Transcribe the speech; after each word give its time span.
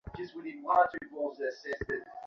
শুনতে 0.23 0.51
ভালোই 0.61 1.05
লাগছে। 1.39 1.69